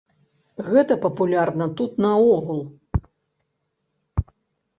Гэта 0.69 0.93
папулярна 1.03 1.67
тут 1.81 1.91
наогул. 2.05 2.61